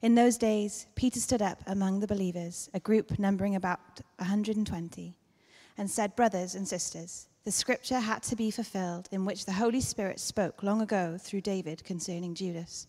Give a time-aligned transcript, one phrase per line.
[0.00, 5.18] In those days, Peter stood up among the believers, a group numbering about 120,
[5.76, 9.80] and said, Brothers and sisters, the scripture had to be fulfilled in which the Holy
[9.80, 12.86] Spirit spoke long ago through David concerning Judas,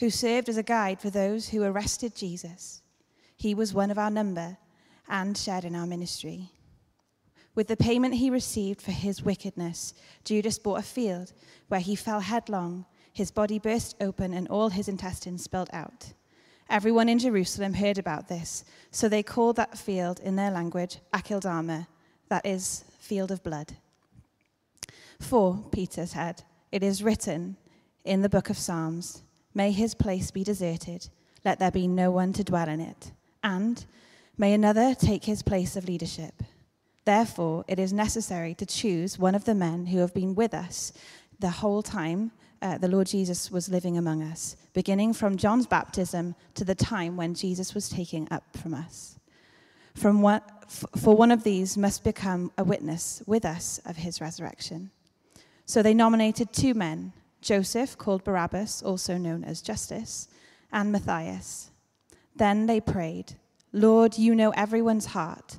[0.00, 2.82] who served as a guide for those who arrested Jesus.
[3.36, 4.56] He was one of our number
[5.08, 6.50] and shared in our ministry.
[7.54, 11.34] With the payment he received for his wickedness, Judas bought a field
[11.68, 12.86] where he fell headlong.
[13.12, 16.14] His body burst open and all his intestines spilled out.
[16.70, 21.86] Everyone in Jerusalem heard about this, so they called that field in their language Akeldama,
[22.28, 23.74] that is, field of blood.
[25.20, 27.56] For, Peter said, it is written
[28.04, 29.22] in the book of Psalms,
[29.54, 31.08] May his place be deserted,
[31.44, 33.84] let there be no one to dwell in it, and
[34.38, 36.42] may another take his place of leadership.
[37.04, 40.92] Therefore, it is necessary to choose one of the men who have been with us
[41.38, 42.30] the whole time
[42.62, 47.16] uh, the Lord Jesus was living among us, beginning from John's baptism to the time
[47.16, 49.18] when Jesus was taken up from us.
[49.94, 54.90] From one, for one of these must become a witness with us of his resurrection.
[55.66, 60.28] So they nominated two men Joseph, called Barsabbas, also known as Justus,
[60.72, 61.72] and Matthias.
[62.36, 63.34] Then they prayed,
[63.72, 65.58] Lord, you know everyone's heart.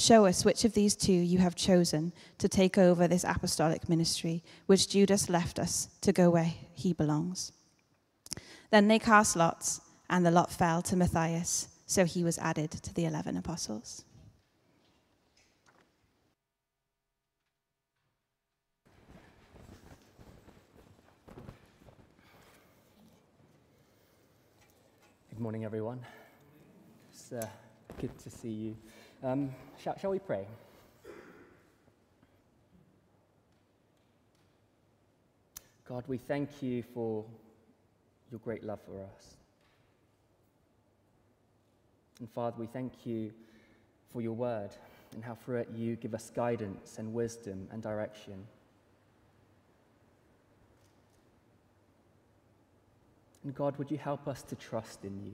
[0.00, 4.42] Show us which of these two you have chosen to take over this apostolic ministry,
[4.64, 7.52] which Judas left us to go where he belongs.
[8.70, 12.94] Then they cast lots, and the lot fell to Matthias, so he was added to
[12.94, 14.06] the eleven apostles.
[25.28, 26.00] Good morning, everyone.
[27.12, 27.46] It's uh,
[28.00, 28.76] good to see you.
[29.22, 30.46] Um, shall, shall we pray?
[35.86, 37.24] God, we thank you for
[38.30, 39.36] your great love for us.
[42.20, 43.32] And Father, we thank you
[44.12, 44.70] for your word
[45.14, 48.46] and how through it you give us guidance and wisdom and direction.
[53.44, 55.32] And God, would you help us to trust in you?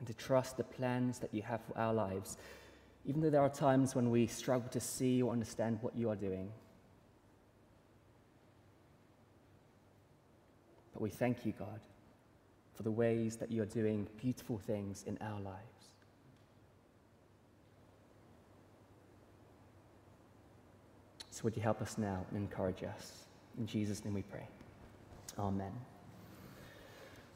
[0.00, 2.38] And to trust the plans that you have for our lives,
[3.06, 6.16] even though there are times when we struggle to see or understand what you are
[6.16, 6.50] doing.
[10.92, 11.80] But we thank you, God,
[12.74, 15.60] for the ways that you are doing beautiful things in our lives.
[21.30, 23.24] So, would you help us now and encourage us?
[23.58, 24.46] In Jesus' name we pray.
[25.38, 25.72] Amen.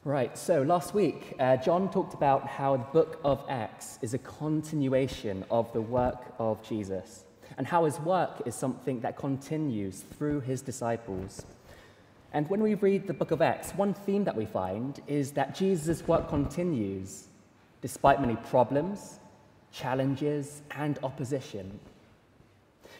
[0.06, 4.18] Right, so last week, uh, John talked about how the book of Acts is a
[4.18, 7.24] continuation of the work of Jesus,
[7.56, 11.46] and how his work is something that continues through his disciples.
[12.34, 15.54] And when we read the book of Acts, one theme that we find is that
[15.54, 17.28] Jesus' work continues
[17.80, 19.20] despite many problems,
[19.72, 21.80] challenges, and opposition.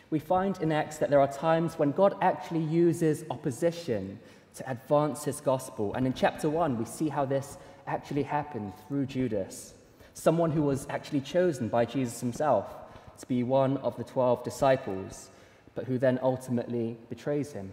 [0.08, 4.18] We find in Acts that there are times when God actually uses opposition
[4.54, 5.94] to advance his gospel.
[5.94, 9.74] And in chapter 1, we see how this actually happened through Judas,
[10.14, 12.74] someone who was actually chosen by Jesus himself
[13.18, 15.30] to be one of the 12 disciples,
[15.74, 17.72] but who then ultimately betrays him.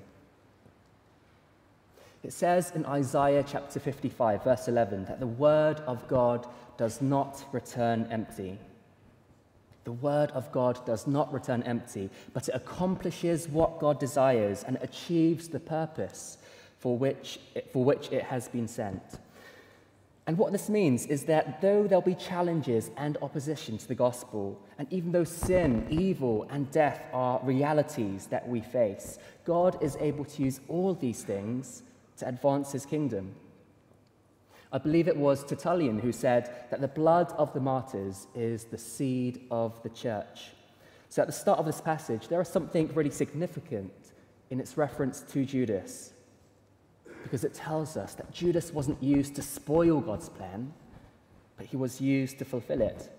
[2.24, 6.46] It says in Isaiah chapter 55, verse 11, that the word of God
[6.78, 8.60] does not return empty.
[9.84, 14.78] The word of God does not return empty, but it accomplishes what God desires and
[14.82, 16.38] achieves the purpose
[16.82, 17.40] for which,
[17.72, 19.04] for which it has been sent.
[20.26, 24.60] And what this means is that though there'll be challenges and opposition to the gospel,
[24.80, 30.26] and even though sin, evil, and death are realities that we face, God is able
[30.26, 31.84] to use all these things
[32.18, 33.36] to advance his kingdom.
[34.72, 38.78] I believe it was Tertullian who said that the blood of the martyrs is the
[38.78, 40.52] seed of the church.
[41.10, 43.92] So at the start of this passage, there is something really significant
[44.50, 46.14] in its reference to Judas
[47.24, 50.74] because it tells us that Judas wasn't used to spoil God's plan,
[51.58, 53.10] but he was used to fulfill it.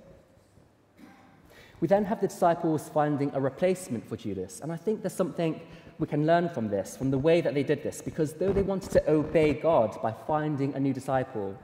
[1.81, 5.61] We then have the disciples finding a replacement for Judas, and I think there's something
[5.99, 8.63] we can learn from this, from the way that they did this, because though they
[8.63, 11.59] wanted to obey God by finding a new disciple,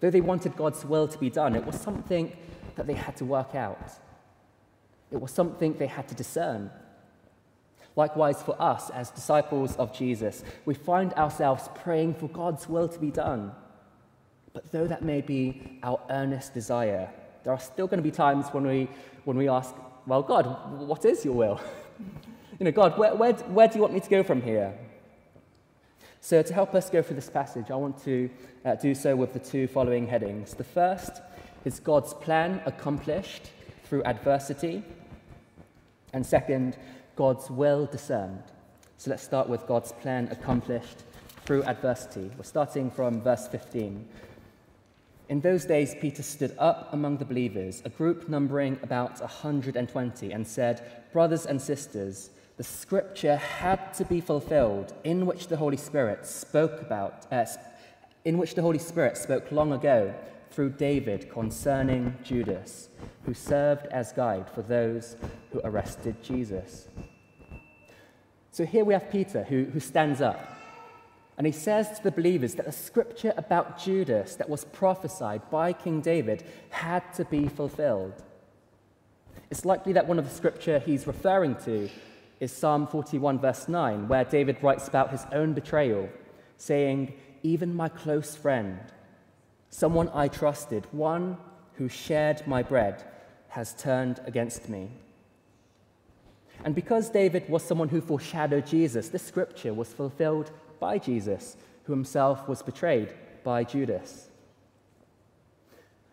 [0.00, 2.36] though they wanted God's will to be done, it was something
[2.76, 3.90] that they had to work out.
[5.10, 6.70] It was something they had to discern.
[7.98, 12.98] Likewise, for us as disciples of Jesus, we find ourselves praying for God's will to
[13.00, 13.50] be done.
[14.52, 17.10] But though that may be our earnest desire,
[17.42, 18.88] there are still going to be times when we,
[19.24, 19.74] when we ask,
[20.06, 20.44] Well, God,
[20.78, 21.60] what is your will?
[22.60, 24.72] you know, God, where, where, where do you want me to go from here?
[26.20, 28.30] So, to help us go through this passage, I want to
[28.64, 30.54] uh, do so with the two following headings.
[30.54, 31.20] The first
[31.64, 33.50] is God's plan accomplished
[33.82, 34.84] through adversity,
[36.12, 36.76] and second,
[37.18, 38.44] God's will discerned.
[38.96, 41.02] So, let's start with God's plan accomplished
[41.44, 42.30] through adversity.
[42.36, 44.06] We're starting from verse 15.
[45.28, 50.46] In those days, Peter stood up among the believers, a group numbering about 120, and
[50.46, 50.80] said,
[51.12, 56.80] Brothers and sisters, the scripture had to be fulfilled in which the Holy Spirit spoke
[56.80, 57.44] about, uh,
[58.26, 60.14] in which the Holy Spirit spoke long ago
[60.50, 62.88] through David concerning Judas,
[63.24, 65.16] who served as guide for those
[65.52, 66.88] who arrested Jesus.
[68.58, 70.40] So here we have Peter who, who stands up
[71.36, 75.72] and he says to the believers that the scripture about Judas that was prophesied by
[75.72, 78.14] King David had to be fulfilled.
[79.48, 81.88] It's likely that one of the scripture he's referring to
[82.40, 86.08] is Psalm 41, verse 9, where David writes about his own betrayal,
[86.56, 87.14] saying,
[87.44, 88.80] Even my close friend,
[89.70, 91.36] someone I trusted, one
[91.74, 93.04] who shared my bread,
[93.50, 94.90] has turned against me.
[96.64, 100.50] And because David was someone who foreshadowed Jesus, this scripture was fulfilled
[100.80, 103.12] by Jesus, who himself was betrayed
[103.44, 104.28] by Judas.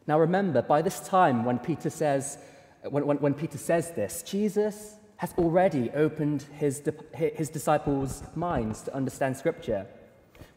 [0.08, 2.38] Now remember, by this time when Peter says,
[2.84, 6.82] when, when, when Peter says this, Jesus has already opened his,
[7.14, 9.88] his disciples' minds to understand Scripture.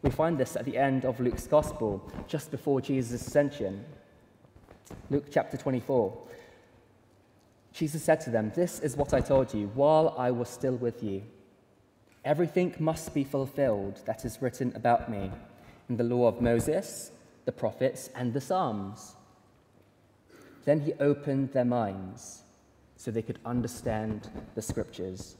[0.01, 3.85] We find this at the end of Luke's Gospel, just before Jesus' ascension.
[5.09, 6.17] Luke chapter 24.
[7.73, 11.03] Jesus said to them, This is what I told you while I was still with
[11.03, 11.23] you.
[12.25, 15.31] Everything must be fulfilled that is written about me
[15.87, 17.11] in the law of Moses,
[17.45, 19.15] the prophets, and the Psalms.
[20.65, 22.43] Then he opened their minds
[22.95, 25.37] so they could understand the scriptures.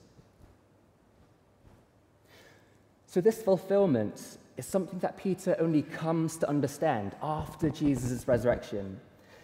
[3.06, 9.00] So, this fulfillment is something that Peter only comes to understand after Jesus' resurrection.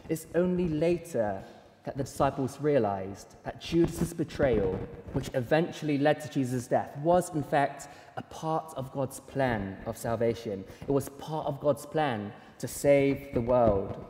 [0.08, 1.44] It's only later
[1.86, 4.74] that the disciples realized that Judas' betrayal,
[5.14, 7.88] which eventually led to Jesus' death, was in fact
[8.18, 10.64] a part of God's plan of salvation.
[10.88, 14.04] It was part of God's plan to save the world.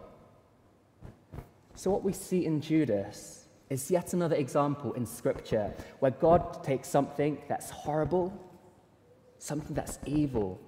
[1.75, 6.87] So, what we see in Judas is yet another example in Scripture where God takes
[6.87, 8.31] something that's horrible,
[9.39, 10.61] something that's evil,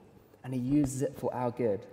[0.44, 1.86] and He uses it for our good.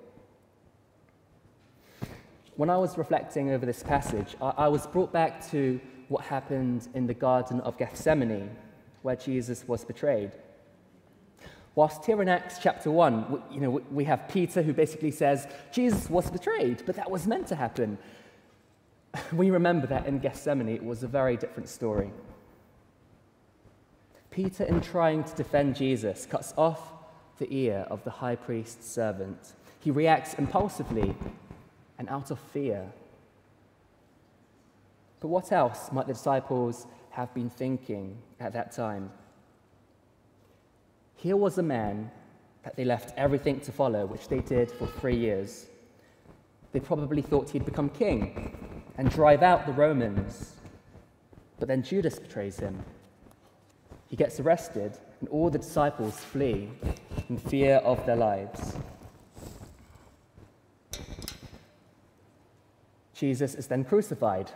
[2.56, 6.88] When I was reflecting over this passage, I, I was brought back to what happened
[6.94, 8.50] in the Garden of Gethsemane,
[9.02, 10.32] where Jesus was betrayed.
[11.74, 16.08] Whilst here in Acts chapter 1, you know, we have Peter who basically says, Jesus
[16.08, 17.98] was betrayed, but that was meant to happen.
[19.32, 22.10] We remember that in Gethsemane, it was a very different story.
[24.30, 26.92] Peter, in trying to defend Jesus, cuts off
[27.38, 29.54] the ear of the high priest's servant.
[29.78, 31.14] He reacts impulsively
[31.98, 32.90] and out of fear.
[35.20, 39.10] But what else might the disciples have been thinking at that time?
[41.16, 42.10] Here was a man
[42.62, 45.66] that they left everything to follow, which they did for three years.
[46.72, 48.56] They probably thought he'd become king
[48.98, 50.56] and drive out the Romans.
[51.58, 52.82] But then Judas betrays him.
[54.08, 56.68] He gets arrested, and all the disciples flee
[57.28, 58.76] in fear of their lives.
[63.24, 64.50] Jesus is then crucified.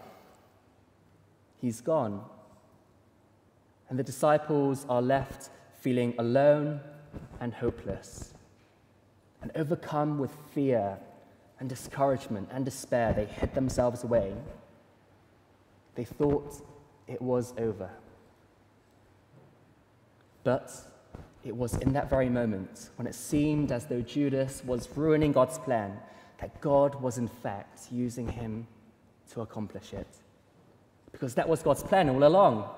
[1.59, 2.23] He's gone.
[3.89, 5.49] And the disciples are left
[5.81, 6.81] feeling alone
[7.41, 8.35] and hopeless
[9.41, 10.99] and overcome with fear
[11.59, 13.15] and discouragement and despair.
[13.15, 14.35] They hid themselves away.
[15.95, 16.63] They thought
[17.07, 17.89] it was over.
[20.45, 20.71] But
[21.43, 25.59] it was in that very moment when it seemed as though Judas was ruining God's
[25.59, 25.99] plan
[26.39, 28.67] that God was in fact using him
[29.33, 30.09] to accomplish it.
[31.13, 32.69] Because that was God's plan all along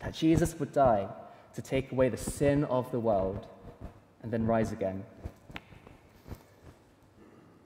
[0.00, 1.08] that Jesus would die
[1.54, 3.46] to take away the sin of the world
[4.22, 5.04] and then rise again.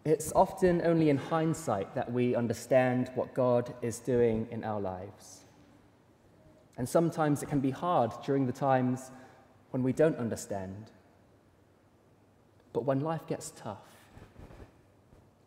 [0.04, 5.40] It's often only in hindsight that we understand what God is doing in our lives.
[6.76, 9.10] And sometimes it can be hard during the times
[9.70, 10.90] when we don't understand.
[12.72, 13.95] But when life gets tough,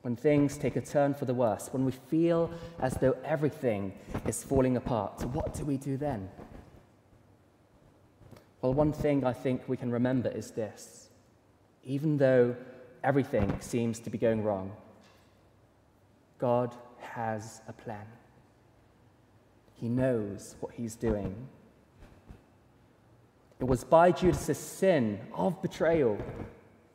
[0.01, 3.93] when things take a turn for the worse, when we feel as though everything
[4.25, 6.29] is falling apart, what do we do then?
[8.61, 11.09] Well, one thing I think we can remember is this
[11.83, 12.55] even though
[13.03, 14.71] everything seems to be going wrong,
[16.37, 18.05] God has a plan.
[19.73, 21.47] He knows what he's doing.
[23.59, 26.17] It was by Judas' sin of betrayal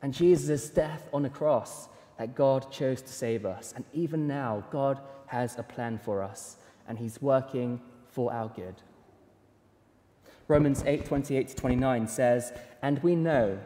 [0.01, 3.73] and Jesus' death on the cross that God chose to save us.
[3.75, 6.57] And even now, God has a plan for us,
[6.87, 8.75] and He's working for our good.
[10.47, 13.59] Romans 8 28 to 29 says, And we know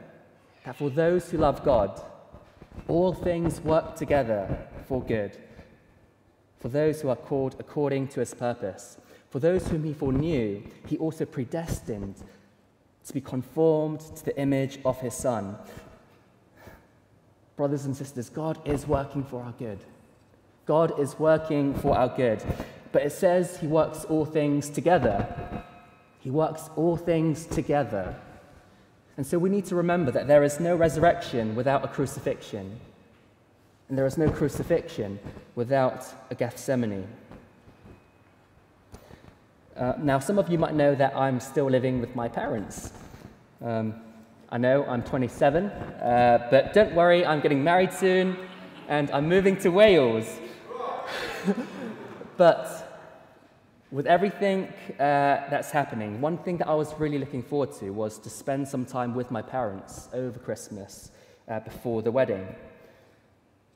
[0.66, 2.02] that for those who love God,
[2.88, 5.38] all things work together for good,
[6.60, 8.98] for those who are called according to his purpose.
[9.30, 12.16] For those whom he foreknew, he also predestined
[13.06, 15.58] to be conformed to the image of his Son.
[17.60, 19.80] Brothers and sisters, God is working for our good.
[20.66, 22.42] God is working for our good.
[22.94, 25.28] But it says he works all things together.
[26.22, 28.16] He works all things together.
[29.18, 32.80] And so we need to remember that there is no resurrection without a crucifixion.
[33.90, 35.20] And there is no crucifixion
[35.56, 37.10] without a Gethsemane.
[39.76, 42.94] Uh, now, some of you might know that I'm still living with my parents.
[43.62, 43.96] Um,
[44.52, 48.36] I know I'm 27, uh, but don't worry, I'm getting married soon
[48.88, 50.26] and I'm moving to Wales.
[52.38, 53.14] but
[53.92, 58.18] with everything uh, that's happening, one thing that I was really looking forward to was
[58.18, 61.12] to spend some time with my parents over Christmas
[61.48, 62.48] uh, before the wedding.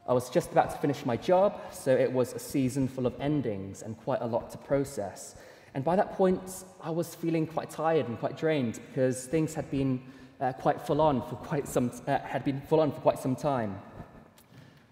[0.08, 3.14] I was just about to finish my job, so it was a season full of
[3.22, 5.36] endings and quite a lot to process.
[5.76, 9.70] And by that point, I was feeling quite tired and quite drained because things had
[9.70, 10.02] been
[10.44, 13.36] uh, quite full on for quite some uh, had been full on for quite some
[13.36, 13.80] time.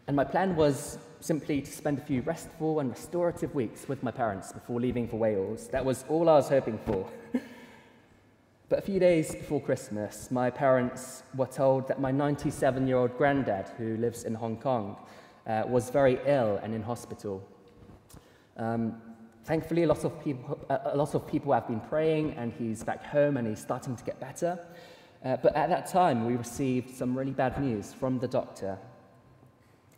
[0.08, 4.12] And my plan was simply to spend a few restful and restorative weeks with my
[4.12, 5.68] parents before leaving for Wales.
[5.68, 7.08] That was all I was hoping for.
[8.70, 13.18] but a few days before Christmas, my parents were told that my 97 year old
[13.18, 14.96] granddad, who lives in Hong Kong,
[15.46, 17.46] uh, was very ill and in hospital.
[18.58, 19.02] Um,
[19.44, 23.04] Thankfully, a lot, of people, a lot of people have been praying, and he's back
[23.04, 24.60] home and he's starting to get better.
[25.24, 28.78] Uh, but at that time, we received some really bad news from the doctor.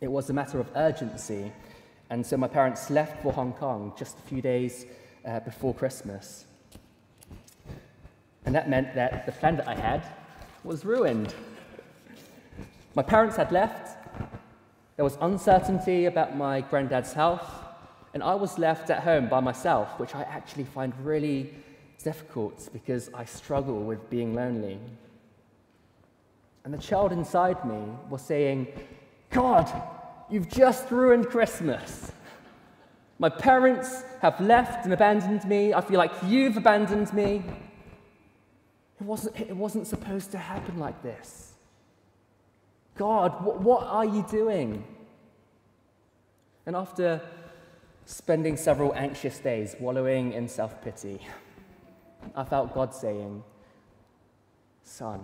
[0.00, 1.50] It was a matter of urgency,
[2.10, 4.86] and so my parents left for Hong Kong just a few days
[5.24, 6.44] uh, before Christmas.
[8.44, 10.06] And that meant that the plan that I had
[10.62, 11.34] was ruined.
[12.94, 13.96] My parents had left,
[14.96, 17.50] there was uncertainty about my granddad's health.
[18.12, 21.52] And I was left at home by myself, which I actually find really
[22.02, 24.78] difficult because I struggle with being lonely.
[26.64, 28.68] And the child inside me was saying,
[29.30, 29.70] God,
[30.30, 32.10] you've just ruined Christmas.
[33.18, 35.74] My parents have left and abandoned me.
[35.74, 37.42] I feel like you've abandoned me.
[39.00, 41.52] It wasn't, it wasn't supposed to happen like this.
[42.96, 44.84] God, what, what are you doing?
[46.64, 47.20] And after
[48.06, 51.20] spending several anxious days wallowing in self pity,
[52.34, 53.42] I felt God saying,
[54.82, 55.20] Son,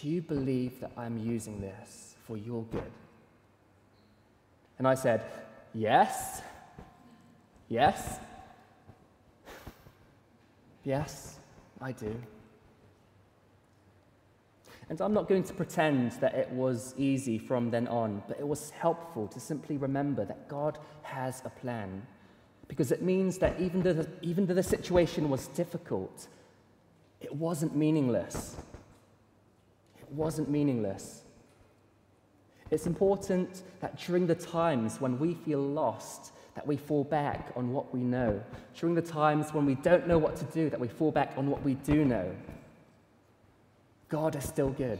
[0.00, 2.92] do you believe that I'm using this for your good?
[4.78, 5.24] And I said,
[5.72, 6.42] Yes,
[7.68, 8.18] yes,
[10.84, 11.38] yes,
[11.80, 12.14] I do.
[14.88, 18.46] And I'm not going to pretend that it was easy from then on, but it
[18.46, 22.06] was helpful to simply remember that God has a plan.
[22.68, 26.28] Because it means that even though the, even though the situation was difficult,
[27.20, 28.56] it wasn't meaningless.
[30.16, 31.22] Wasn't meaningless.
[32.70, 37.72] It's important that during the times when we feel lost, that we fall back on
[37.72, 38.42] what we know.
[38.74, 41.48] During the times when we don't know what to do, that we fall back on
[41.48, 42.34] what we do know.
[44.08, 44.98] God is still good.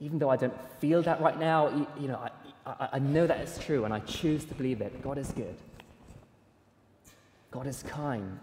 [0.00, 2.30] Even though I don't feel that right now, you know, I,
[2.66, 5.02] I, I know that it's true and I choose to believe it.
[5.02, 5.56] God is good.
[7.50, 8.38] God is kind.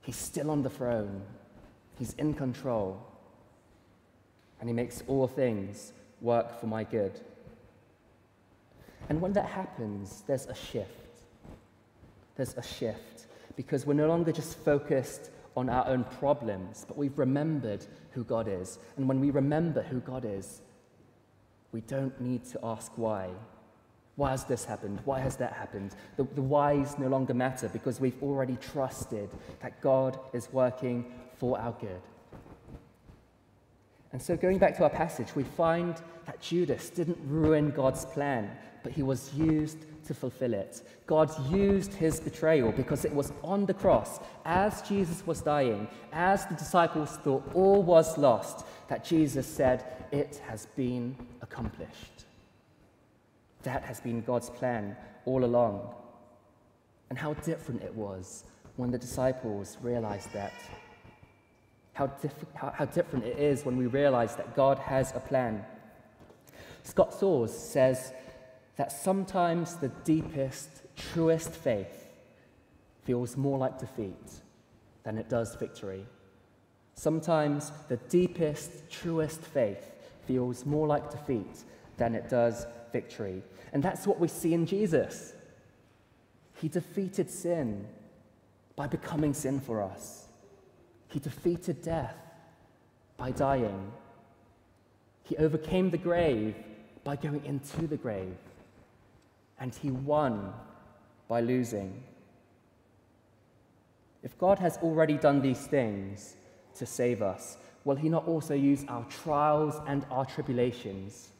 [0.00, 1.22] He's still on the throne.
[1.98, 3.00] He's in control.
[4.60, 7.20] And He makes all things work for my good.
[9.08, 10.90] And when that happens, there's a shift.
[12.36, 17.18] There's a shift because we're no longer just focused on our own problems, but we've
[17.18, 18.78] remembered who God is.
[18.96, 20.60] And when we remember who God is,
[21.72, 23.30] we don't need to ask why.
[24.14, 25.00] Why has this happened?
[25.04, 25.94] Why has that happened?
[26.16, 31.58] The, the whys no longer matter because we've already trusted that God is working for
[31.58, 32.00] our good.
[34.12, 38.50] And so, going back to our passage, we find that Judas didn't ruin God's plan,
[38.82, 40.82] but he was used to fulfill it.
[41.06, 46.46] God used his betrayal because it was on the cross, as Jesus was dying, as
[46.46, 52.24] the disciples thought all was lost, that Jesus said, It has been accomplished.
[53.62, 54.96] That has been God's plan
[55.26, 55.94] all along.
[57.10, 58.44] And how different it was
[58.76, 60.52] when the disciples realized that.
[61.98, 65.64] How, diff- how, how different it is when we realize that God has a plan.
[66.84, 68.12] Scott Sauls says
[68.76, 72.06] that sometimes the deepest, truest faith
[73.02, 74.30] feels more like defeat
[75.02, 76.06] than it does victory.
[76.94, 81.64] Sometimes the deepest, truest faith feels more like defeat
[81.96, 83.42] than it does victory.
[83.72, 85.32] And that's what we see in Jesus.
[86.60, 87.88] He defeated sin
[88.76, 90.27] by becoming sin for us.
[91.08, 92.16] He defeated death
[93.16, 93.92] by dying.
[95.24, 96.54] He overcame the grave
[97.04, 98.36] by going into the grave.
[99.58, 100.52] And he won
[101.26, 102.02] by losing.
[104.22, 106.36] If God has already done these things
[106.76, 111.30] to save us, will he not also use our trials and our tribulations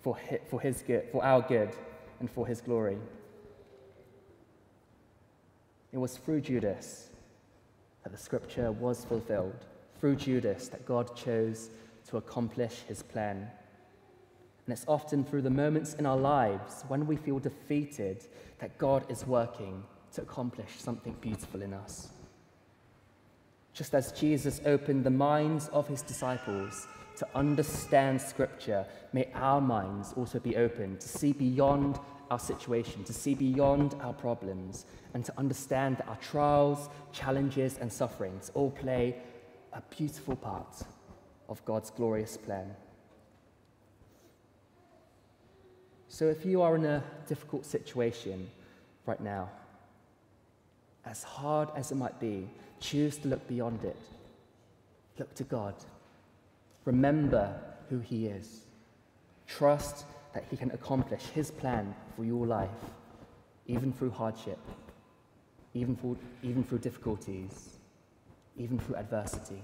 [0.00, 1.70] for his, for his good, for our good
[2.20, 2.98] and for his glory?
[5.92, 7.08] It was through Judas
[8.02, 9.66] that the scripture was fulfilled,
[9.98, 11.70] through Judas that God chose
[12.08, 13.48] to accomplish his plan.
[14.66, 18.24] And it's often through the moments in our lives when we feel defeated
[18.58, 19.82] that God is working
[20.14, 22.10] to accomplish something beautiful in us.
[23.72, 30.12] Just as Jesus opened the minds of his disciples to understand Scripture, may our minds
[30.16, 31.98] also be open to see beyond
[32.32, 37.92] our situation, to see beyond our problems, and to understand that our trials, challenges, and
[37.92, 39.16] sufferings all play
[39.74, 40.82] a beautiful part
[41.50, 42.74] of God's glorious plan.
[46.08, 48.48] So, if you are in a difficult situation
[49.04, 49.50] right now,
[51.04, 52.48] as hard as it might be,
[52.80, 54.00] choose to look beyond it.
[55.18, 55.74] Look to God.
[56.86, 57.54] Remember
[57.90, 58.62] who He is.
[59.46, 62.70] Trust that He can accomplish His plan for your life,
[63.66, 64.58] even through hardship,
[65.74, 67.78] even, for, even through difficulties,
[68.56, 69.62] even through adversity.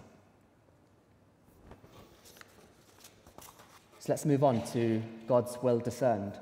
[3.99, 6.35] So let's move on to God's will discerned.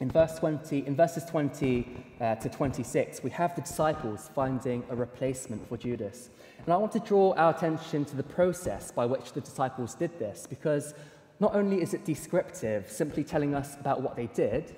[0.00, 1.86] In, verse 20, in verses 20
[2.20, 6.28] uh, to 26, we have the disciples finding a replacement for Judas.
[6.64, 10.18] And I want to draw our attention to the process by which the disciples did
[10.18, 10.94] this, because
[11.40, 14.76] not only is it descriptive, simply telling us about what they did,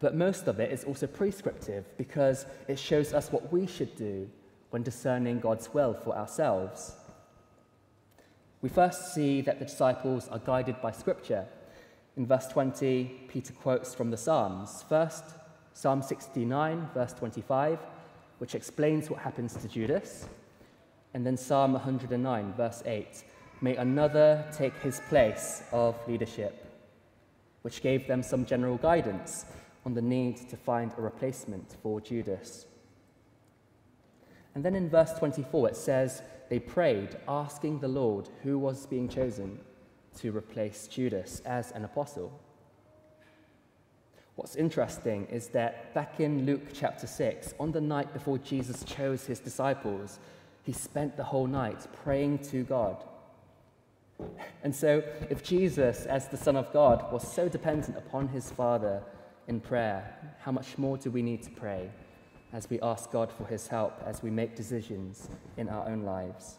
[0.00, 4.28] but most of it is also prescriptive, because it shows us what we should do
[4.70, 6.96] when discerning God's will for ourselves.
[8.60, 11.46] We first see that the disciples are guided by Scripture.
[12.16, 14.84] In verse 20, Peter quotes from the Psalms.
[14.88, 15.24] First,
[15.74, 17.78] Psalm 69, verse 25,
[18.38, 20.26] which explains what happens to Judas.
[21.12, 23.24] And then Psalm 109, verse 8,
[23.64, 26.66] may another take his place of leadership,
[27.62, 29.46] which gave them some general guidance
[29.86, 32.66] on the need to find a replacement for Judas.
[34.54, 39.08] And then in verse 24, it says, They prayed, asking the Lord who was being
[39.08, 39.58] chosen
[40.18, 42.38] to replace Judas as an apostle.
[44.34, 49.24] What's interesting is that back in Luke chapter 6, on the night before Jesus chose
[49.24, 50.18] his disciples,
[50.64, 53.02] he spent the whole night praying to God.
[54.62, 59.02] And so, if Jesus, as the Son of God, was so dependent upon his Father
[59.46, 61.90] in prayer, how much more do we need to pray
[62.52, 66.56] as we ask God for his help as we make decisions in our own lives?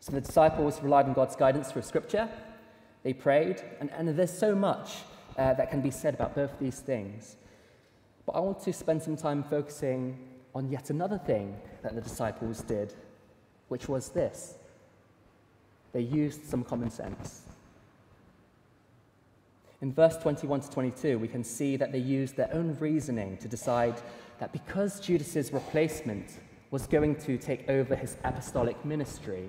[0.00, 2.28] So the disciples relied on God's guidance through Scripture.
[3.02, 4.98] They prayed, and, and there's so much
[5.36, 7.36] uh, that can be said about both these things.
[8.26, 10.18] But I want to spend some time focusing
[10.54, 12.94] on yet another thing that the disciples did,
[13.68, 14.58] which was this
[15.92, 17.42] they used some common sense.
[19.82, 23.48] In verse 21 to 22, we can see that they used their own reasoning to
[23.48, 24.00] decide
[24.38, 26.38] that because Judas's replacement
[26.70, 29.48] was going to take over his apostolic ministry,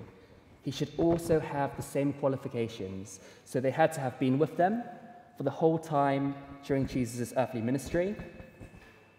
[0.62, 3.20] he should also have the same qualifications.
[3.44, 4.82] So they had to have been with them
[5.36, 6.34] for the whole time
[6.66, 8.16] during Jesus' earthly ministry,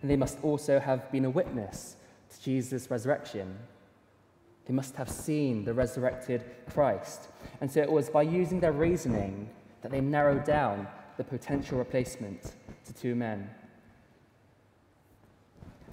[0.02, 1.96] and they must also have been a witness
[2.34, 3.58] to Jesus' resurrection.
[4.66, 7.30] They must have seen the resurrected Christ.
[7.62, 9.50] And so it was by using their reasoning
[9.82, 13.50] that they narrowed down the potential replacement to two men.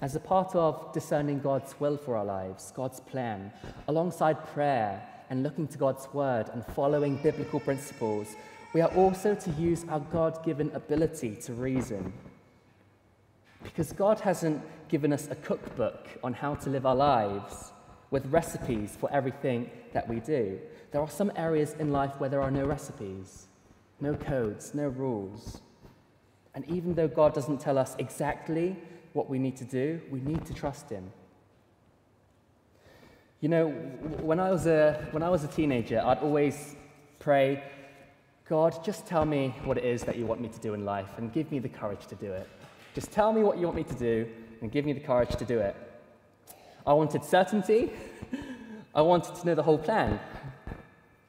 [0.01, 3.53] As a part of discerning God's will for our lives, God's plan,
[3.87, 8.35] alongside prayer and looking to God's word and following biblical principles,
[8.73, 12.11] we are also to use our God given ability to reason.
[13.63, 17.72] Because God hasn't given us a cookbook on how to live our lives
[18.13, 20.59] with recipes for everything that we do.
[20.91, 23.47] There are some areas in life where there are no recipes,
[23.99, 25.61] no codes, no rules.
[26.53, 28.77] And even though God doesn't tell us exactly
[29.13, 31.11] what we need to do, we need to trust Him.
[33.41, 33.69] You know,
[34.21, 36.75] when I was a, when I was a teenager, I'd always
[37.17, 37.63] pray,
[38.47, 41.09] God, just tell me what it is that you want me to do in life
[41.17, 42.47] and give me the courage to do it.
[42.93, 44.29] Just tell me what you want me to do
[44.61, 45.75] and give me the courage to do it.
[46.85, 47.91] I wanted certainty.
[48.95, 50.19] I wanted to know the whole plan.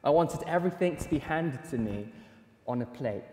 [0.03, 2.07] I wanted everything to be handed to me
[2.67, 3.23] on a plate.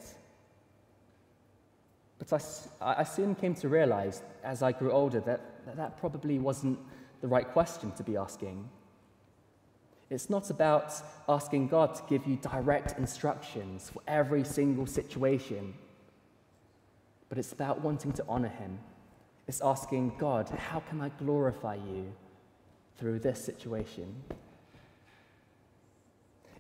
[2.18, 2.32] But
[2.80, 6.78] I, I soon came to realize as I grew older that, that that probably wasn't
[7.20, 8.68] the right question to be asking.
[10.08, 10.92] It's not about
[11.28, 15.74] asking God to give you direct instructions for every single situation,
[17.28, 18.78] but it's about wanting to honor Him.
[19.48, 22.12] It's asking God, how can I glorify you
[22.98, 24.14] through this situation?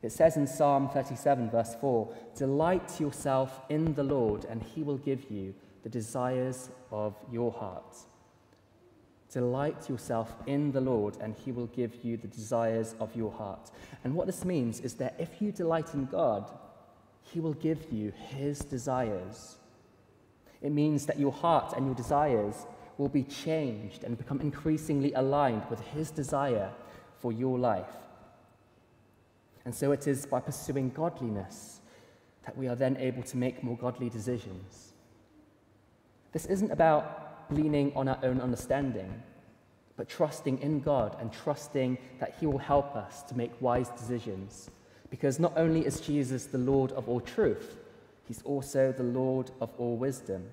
[0.02, 4.98] It says in Psalm 37, verse 4 Delight yourself in the Lord, and He will
[4.98, 7.96] give you the desires of your heart.
[9.32, 13.70] Delight yourself in the Lord, and he will give you the desires of your heart.
[14.04, 16.50] And what this means is that if you delight in God,
[17.22, 19.56] he will give you his desires.
[20.62, 25.64] It means that your heart and your desires will be changed and become increasingly aligned
[25.68, 26.70] with his desire
[27.18, 27.96] for your life.
[29.64, 31.80] And so it is by pursuing godliness
[32.44, 34.92] that we are then able to make more godly decisions.
[36.32, 39.22] This isn't about leaning on our own understanding,
[39.96, 44.70] but trusting in God and trusting that He will help us to make wise decisions.
[45.10, 47.76] Because not only is Jesus the Lord of all truth,
[48.32, 50.48] He's also the Lord of all wisdom.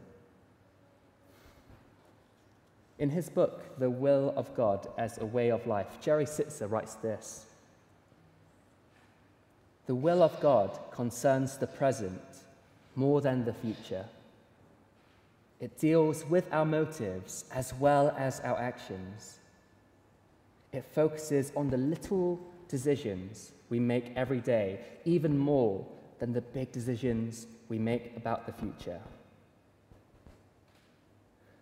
[2.98, 6.96] In his book, The Will of God as a Way of Life, Jerry Sittser writes
[6.96, 7.46] this
[9.86, 12.22] The will of God concerns the present
[12.98, 14.08] more than the future.
[15.62, 19.40] It deals with our motives as well as our actions.
[20.74, 25.86] It focuses on the little decisions we make every day, even more
[26.20, 29.00] than the big decisions we make about the future.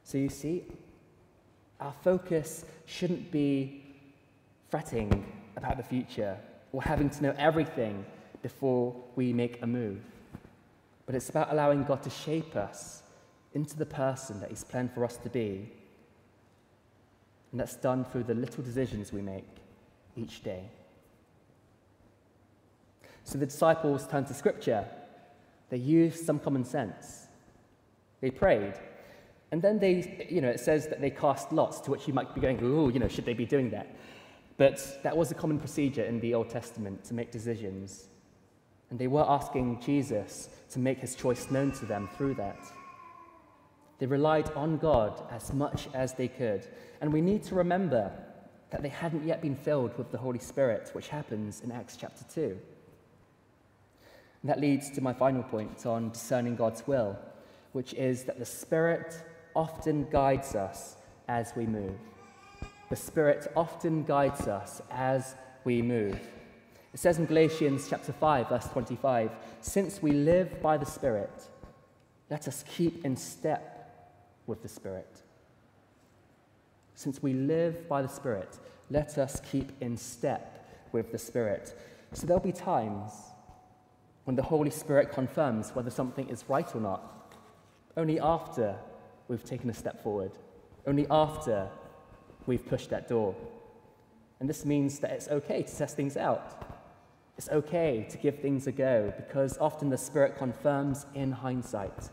[0.03, 0.63] So you see,
[1.79, 3.83] our focus shouldn't be
[4.69, 5.25] fretting
[5.57, 6.37] about the future
[6.71, 8.05] or having to know everything
[8.41, 9.99] before we make a move.
[11.05, 13.03] But it's about allowing God to shape us
[13.53, 15.71] into the person that He's planned for us to be.
[17.51, 19.47] And that's done through the little decisions we make
[20.15, 20.63] each day.
[23.23, 24.85] So the disciples turned to Scripture.
[25.69, 27.27] They used some common sense.
[28.21, 28.73] They prayed.
[29.51, 32.33] And then they, you know, it says that they cast lots, to which you might
[32.35, 33.95] be going, oh, you know, should they be doing that?
[34.57, 38.07] But that was a common procedure in the Old Testament to make decisions.
[38.89, 42.59] And they were asking Jesus to make his choice known to them through that.
[43.99, 46.67] They relied on God as much as they could.
[47.01, 48.11] And we need to remember
[48.69, 52.23] that they hadn't yet been filled with the Holy Spirit, which happens in Acts chapter
[52.33, 52.57] 2.
[54.47, 57.19] That leads to my final point on discerning God's will,
[57.73, 59.21] which is that the Spirit
[59.53, 60.95] often guides us
[61.27, 61.99] as we move.
[62.89, 66.17] The Spirit often guides us as we move.
[66.93, 71.49] It says in Galatians chapter 5, verse 25, since we live by the Spirit,
[72.29, 75.23] let us keep in step with the Spirit.
[76.95, 78.57] Since we live by the Spirit,
[78.89, 81.77] let us keep in step with the Spirit.
[82.13, 83.11] So there'll be times
[84.27, 87.33] when the Holy Spirit confirms whether something is right or not,
[87.95, 88.75] only after
[89.29, 90.31] we've taken a step forward,
[90.85, 91.69] only after
[92.45, 93.33] we've pushed that door.
[94.41, 96.61] And this means that it's okay to test things out.
[97.37, 102.09] It's okay to give things a go because often the Spirit confirms in hindsight.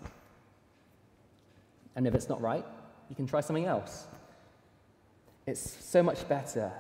[1.97, 2.65] And if it's not right,
[3.09, 4.07] you can try something else.
[5.49, 6.71] It's so much better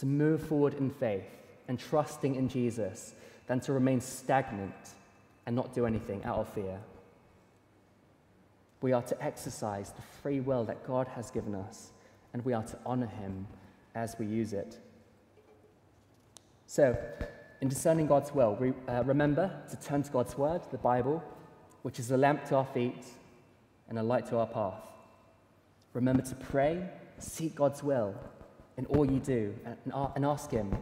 [0.00, 1.24] to move forward in faith
[1.68, 3.14] and trusting in Jesus
[3.48, 4.90] than to remain stagnant
[5.46, 6.78] and not do anything out of fear.
[8.80, 11.90] We are to exercise the free will that God has given us,
[12.32, 13.46] and we are to honor Him
[13.94, 14.78] as we use it.
[16.66, 16.96] So,
[17.60, 21.24] in discerning God's will, we, uh, remember to turn to God's Word, the Bible,
[21.82, 23.06] which is a lamp to our feet
[23.88, 24.82] and a light to our path.
[25.94, 28.14] Remember to pray, seek God's will
[28.76, 30.76] in all you do, and ask Him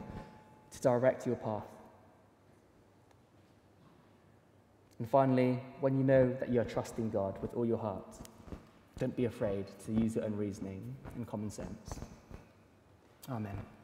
[0.72, 1.62] to direct your path.
[4.98, 8.16] And finally, when you know that you are trusting God with all your heart,
[8.98, 12.00] don't be afraid to use your own reasoning and common sense.
[13.30, 13.75] Amen.